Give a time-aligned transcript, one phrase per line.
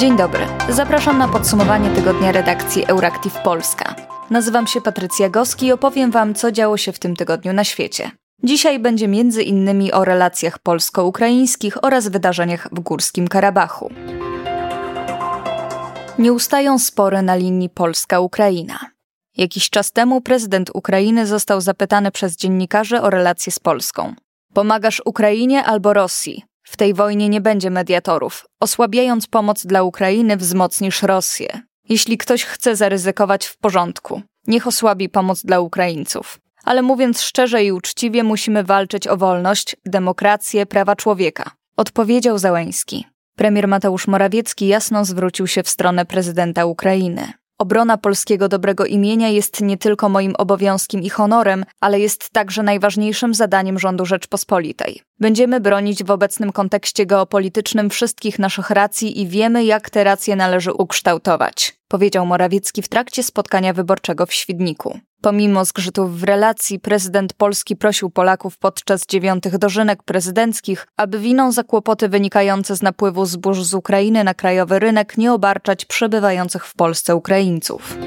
[0.00, 0.46] Dzień dobry.
[0.68, 3.94] Zapraszam na podsumowanie tygodnia redakcji Euractiv Polska.
[4.30, 8.10] Nazywam się Patrycja Goski i opowiem Wam, co działo się w tym tygodniu na świecie.
[8.42, 13.90] Dzisiaj będzie między innymi o relacjach polsko-ukraińskich oraz wydarzeniach w Górskim Karabachu.
[16.18, 18.78] Nie ustają spory na linii Polska-Ukraina.
[19.36, 24.14] Jakiś czas temu prezydent Ukrainy został zapytany przez dziennikarzy o relacje z Polską.
[24.54, 26.49] Pomagasz Ukrainie albo Rosji?
[26.70, 28.46] W tej wojnie nie będzie mediatorów.
[28.60, 31.60] Osłabiając pomoc dla Ukrainy, wzmocnisz Rosję.
[31.88, 36.40] Jeśli ktoś chce zaryzykować w porządku, niech osłabi pomoc dla Ukraińców.
[36.64, 41.50] Ale mówiąc szczerze i uczciwie, musimy walczyć o wolność, demokrację, prawa człowieka.
[41.76, 43.06] Odpowiedział Załęski.
[43.36, 47.32] Premier Mateusz Morawiecki jasno zwrócił się w stronę prezydenta Ukrainy.
[47.58, 53.34] Obrona polskiego dobrego imienia jest nie tylko moim obowiązkiem i honorem, ale jest także najważniejszym
[53.34, 55.02] zadaniem rządu Rzeczpospolitej.
[55.20, 60.72] Będziemy bronić w obecnym kontekście geopolitycznym wszystkich naszych racji i wiemy, jak te racje należy
[60.72, 64.98] ukształtować, powiedział Morawiecki w trakcie spotkania wyborczego w Świdniku.
[65.20, 71.64] Pomimo zgrzytów w relacji, prezydent Polski prosił Polaków podczas dziewiątych dożynek prezydenckich, aby winą za
[71.64, 77.16] kłopoty wynikające z napływu zbóż z Ukrainy na krajowy rynek nie obarczać przebywających w Polsce
[77.16, 77.98] Ukraińców.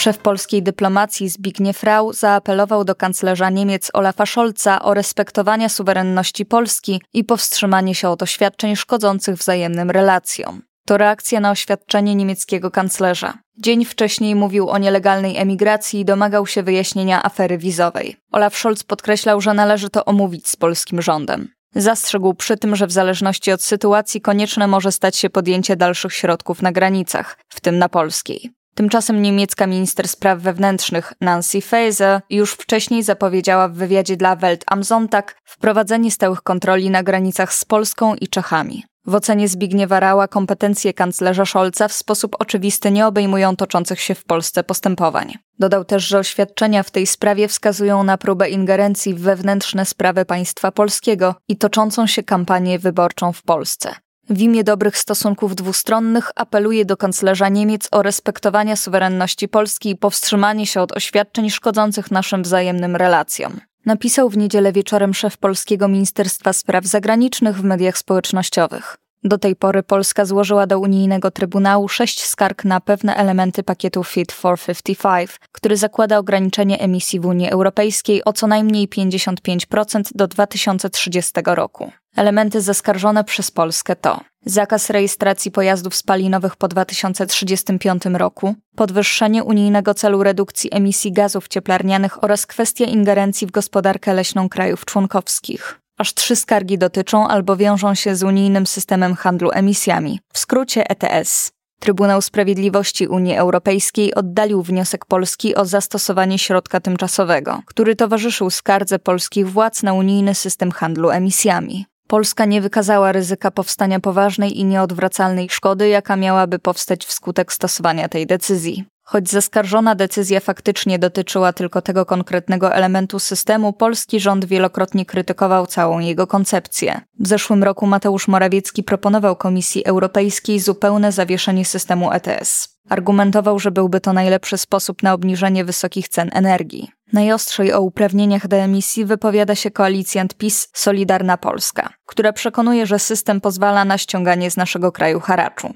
[0.00, 7.02] Szef polskiej dyplomacji Zbigniew Rau zaapelował do kanclerza Niemiec Olafa Scholza o respektowanie suwerenności Polski
[7.12, 10.62] i powstrzymanie się od oświadczeń szkodzących wzajemnym relacjom.
[10.86, 13.34] To reakcja na oświadczenie niemieckiego kanclerza.
[13.58, 18.16] Dzień wcześniej mówił o nielegalnej emigracji i domagał się wyjaśnienia afery wizowej.
[18.32, 21.48] Olaf Scholz podkreślał, że należy to omówić z polskim rządem.
[21.74, 26.62] Zastrzegł przy tym, że w zależności od sytuacji konieczne może stać się podjęcie dalszych środków
[26.62, 28.59] na granicach, w tym na polskiej.
[28.74, 34.84] Tymczasem niemiecka minister spraw wewnętrznych Nancy Faeser już wcześniej zapowiedziała w wywiadzie dla Welt am
[34.84, 38.84] Sonntag wprowadzenie stałych kontroli na granicach z Polską i Czechami.
[39.06, 44.24] W ocenie Zbigniewa Rała kompetencje kanclerza Scholza w sposób oczywisty nie obejmują toczących się w
[44.24, 45.34] Polsce postępowań.
[45.58, 50.72] Dodał też, że oświadczenia w tej sprawie wskazują na próbę ingerencji w wewnętrzne sprawy państwa
[50.72, 53.94] polskiego i toczącą się kampanię wyborczą w Polsce.
[54.28, 60.66] W imię dobrych stosunków dwustronnych apeluje do kanclerza Niemiec o respektowanie suwerenności Polski i powstrzymanie
[60.66, 63.60] się od oświadczeń szkodzących naszym wzajemnym relacjom.
[63.86, 68.96] Napisał w niedzielę wieczorem szef polskiego Ministerstwa Spraw Zagranicznych w mediach społecznościowych.
[69.24, 74.32] Do tej pory Polska złożyła do unijnego Trybunału sześć skarg na pewne elementy pakietu Fit
[74.32, 81.32] for 55, który zakłada ograniczenie emisji w Unii Europejskiej o co najmniej 55% do 2030
[81.44, 81.92] roku.
[82.16, 90.22] Elementy zaskarżone przez Polskę to zakaz rejestracji pojazdów spalinowych po 2035 roku, podwyższenie unijnego celu
[90.22, 95.79] redukcji emisji gazów cieplarnianych oraz kwestia ingerencji w gospodarkę leśną krajów członkowskich.
[96.00, 101.52] Aż trzy skargi dotyczą albo wiążą się z unijnym systemem handlu emisjami, w skrócie ETS.
[101.80, 109.50] Trybunał Sprawiedliwości Unii Europejskiej oddalił wniosek Polski o zastosowanie środka tymczasowego, który towarzyszył skardze polskich
[109.50, 111.86] władz na unijny system handlu emisjami.
[112.08, 118.26] Polska nie wykazała ryzyka powstania poważnej i nieodwracalnej szkody, jaka miałaby powstać wskutek stosowania tej
[118.26, 118.84] decyzji.
[119.12, 125.98] Choć zaskarżona decyzja faktycznie dotyczyła tylko tego konkretnego elementu systemu, polski rząd wielokrotnie krytykował całą
[125.98, 127.00] jego koncepcję.
[127.20, 132.68] W zeszłym roku Mateusz Morawiecki proponował Komisji Europejskiej zupełne zawieszenie systemu ETS.
[132.88, 136.90] Argumentował, że byłby to najlepszy sposób na obniżenie wysokich cen energii.
[137.12, 143.40] Najostrzej o uprawnieniach do emisji wypowiada się koalicjant PiS Solidarna Polska, która przekonuje, że system
[143.40, 145.74] pozwala na ściąganie z naszego kraju haraczu.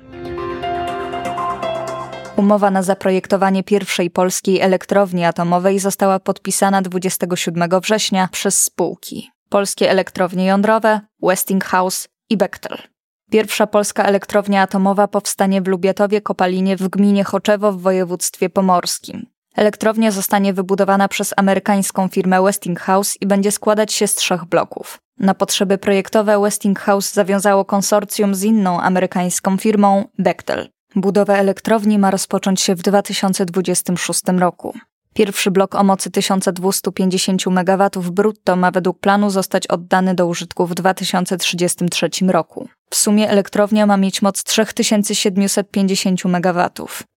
[2.37, 10.47] Umowa na zaprojektowanie pierwszej polskiej elektrowni atomowej została podpisana 27 września przez spółki Polskie Elektrownie
[10.47, 12.79] Jądrowe, Westinghouse i Bechtel.
[13.31, 19.27] Pierwsza polska elektrownia atomowa powstanie w Lubiatowie Kopalinie w gminie Choczewo w województwie pomorskim.
[19.57, 24.99] Elektrownia zostanie wybudowana przez amerykańską firmę Westinghouse i będzie składać się z trzech bloków.
[25.19, 30.69] Na potrzeby projektowe Westinghouse zawiązało konsorcjum z inną amerykańską firmą Bechtel.
[30.97, 34.75] Budowa elektrowni ma rozpocząć się w 2026 roku.
[35.15, 40.75] Pierwszy blok o mocy 1250 MW brutto ma według planu zostać oddany do użytku w
[40.75, 42.69] 2033 roku.
[42.91, 46.69] W sumie elektrownia ma mieć moc 3750 MW.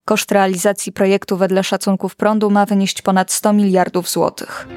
[0.05, 4.67] Koszt realizacji projektu wedle szacunków prądu ma wynieść ponad 100 miliardów złotych.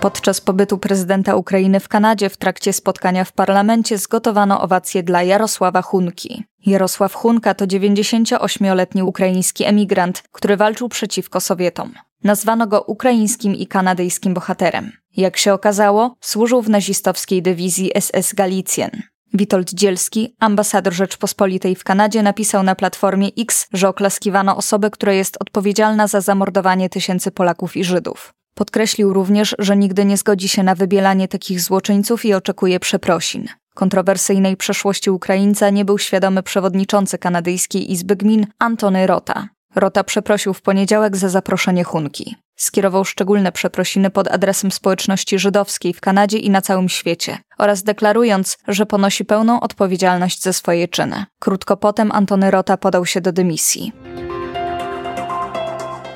[0.00, 5.82] Podczas pobytu prezydenta Ukrainy w Kanadzie w trakcie spotkania w parlamencie zgotowano owację dla Jarosława
[5.82, 6.44] Hunki.
[6.66, 11.92] Jarosław Hunka to 98-letni ukraiński emigrant, który walczył przeciwko Sowietom.
[12.24, 14.92] Nazwano go ukraińskim i kanadyjskim bohaterem.
[15.16, 18.90] Jak się okazało, służył w nazistowskiej dywizji SS Galicjen.
[19.34, 25.36] Witold Dzielski, ambasador Rzeczpospolitej w Kanadzie, napisał na platformie X, że oklaskiwano osobę, która jest
[25.40, 28.34] odpowiedzialna za zamordowanie tysięcy Polaków i Żydów.
[28.58, 33.46] Podkreślił również, że nigdy nie zgodzi się na wybielanie takich złoczyńców i oczekuje przeprosin.
[33.74, 39.48] Kontrowersyjnej przeszłości Ukraińca nie był świadomy przewodniczący kanadyjskiej Izby Gmin Antony Rota.
[39.74, 42.36] Rota przeprosił w poniedziałek za zaproszenie Hunki.
[42.56, 48.58] Skierował szczególne przeprosiny pod adresem społeczności żydowskiej w Kanadzie i na całym świecie oraz deklarując,
[48.68, 51.24] że ponosi pełną odpowiedzialność za swoje czyny.
[51.40, 53.92] Krótko potem Antony Rota podał się do dymisji.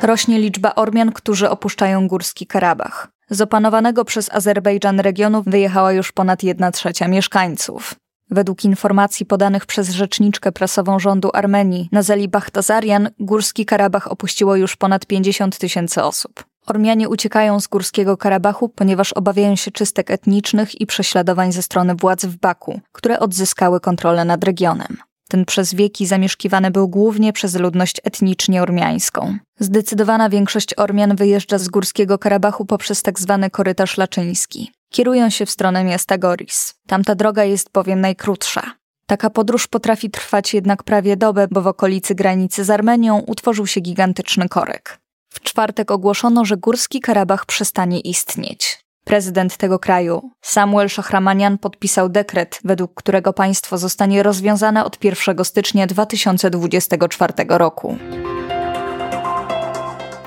[0.03, 3.09] Rośnie liczba Ormian, którzy opuszczają Górski Karabach.
[3.31, 7.95] Z opanowanego przez Azerbejdżan regionu wyjechała już ponad 1 trzecia mieszkańców.
[8.31, 15.07] Według informacji podanych przez rzeczniczkę prasową rządu Armenii Nazeli Bachtazarian, Górski Karabach opuściło już ponad
[15.07, 16.45] 50 tysięcy osób.
[16.67, 22.25] Ormianie uciekają z Górskiego Karabachu, ponieważ obawiają się czystek etnicznych i prześladowań ze strony władz
[22.25, 24.97] w Baku, które odzyskały kontrolę nad regionem.
[25.33, 29.39] Ten przez wieki zamieszkiwany był głównie przez ludność etnicznie ormiańską.
[29.59, 33.39] Zdecydowana większość Ormian wyjeżdża z Górskiego Karabachu poprzez tzw.
[33.41, 34.73] Tak korytarz laczyński.
[34.91, 36.75] Kierują się w stronę miasta Goris.
[36.87, 38.63] Tamta droga jest bowiem najkrótsza.
[39.07, 43.81] Taka podróż potrafi trwać jednak prawie dobę, bo w okolicy granicy z Armenią utworzył się
[43.81, 44.99] gigantyczny korek.
[45.29, 48.82] W czwartek ogłoszono, że Górski Karabach przestanie istnieć.
[49.05, 55.87] Prezydent tego kraju, Samuel Szachramanian, podpisał dekret, według którego państwo zostanie rozwiązane od 1 stycznia
[55.87, 57.97] 2024 roku.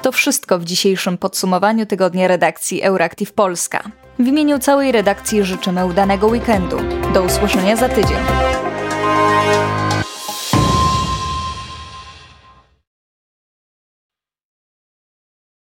[0.02, 3.84] To wszystko w dzisiejszym podsumowaniu tygodnia redakcji Euractiv Polska.
[4.20, 6.78] W imieniu całej redakcji życzymy udanego weekendu.
[7.14, 8.18] Do usłyszenia za tydzień.